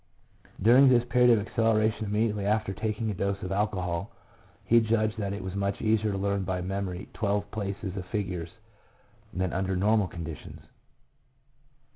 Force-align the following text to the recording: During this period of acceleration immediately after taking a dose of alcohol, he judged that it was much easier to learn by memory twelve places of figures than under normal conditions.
During 0.59 0.89
this 0.89 1.05
period 1.07 1.37
of 1.37 1.45
acceleration 1.45 2.05
immediately 2.05 2.43
after 2.43 2.73
taking 2.73 3.11
a 3.11 3.13
dose 3.13 3.39
of 3.43 3.51
alcohol, 3.51 4.09
he 4.65 4.79
judged 4.79 5.19
that 5.19 5.31
it 5.31 5.43
was 5.43 5.53
much 5.53 5.79
easier 5.79 6.11
to 6.11 6.17
learn 6.17 6.43
by 6.43 6.59
memory 6.59 7.07
twelve 7.13 7.51
places 7.51 7.95
of 7.95 8.07
figures 8.07 8.49
than 9.31 9.53
under 9.53 9.75
normal 9.75 10.07
conditions. 10.07 10.61